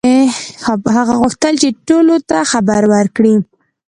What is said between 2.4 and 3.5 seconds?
خبر وکړي.